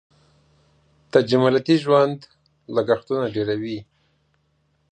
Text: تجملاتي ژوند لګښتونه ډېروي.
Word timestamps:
تجملاتي 1.13 1.75
ژوند 1.83 2.19
لګښتونه 2.75 3.25
ډېروي. 3.35 3.79